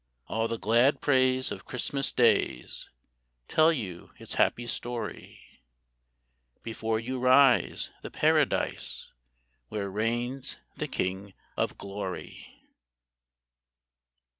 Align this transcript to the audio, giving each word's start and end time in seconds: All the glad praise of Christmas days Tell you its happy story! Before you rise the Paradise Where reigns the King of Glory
All 0.27 0.47
the 0.47 0.57
glad 0.57 0.99
praise 0.99 1.51
of 1.51 1.65
Christmas 1.65 2.11
days 2.11 2.89
Tell 3.47 3.71
you 3.71 4.09
its 4.17 4.33
happy 4.33 4.65
story! 4.65 5.61
Before 6.63 6.99
you 6.99 7.19
rise 7.19 7.91
the 8.01 8.09
Paradise 8.09 9.11
Where 9.69 9.91
reigns 9.91 10.57
the 10.79 10.87
King 10.87 11.35
of 11.55 11.77
Glory 11.77 12.63